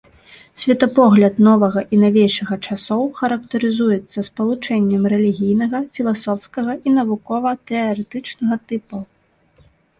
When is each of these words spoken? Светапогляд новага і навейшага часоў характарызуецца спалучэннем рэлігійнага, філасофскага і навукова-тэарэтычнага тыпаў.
Светапогляд 0.59 1.35
новага 1.47 1.81
і 1.97 1.99
навейшага 2.03 2.57
часоў 2.69 3.03
характарызуецца 3.19 4.25
спалучэннем 4.29 5.03
рэлігійнага, 5.15 5.85
філасофскага 6.01 6.71
і 6.87 6.97
навукова-тэарэтычнага 6.99 8.55
тыпаў. 8.69 9.01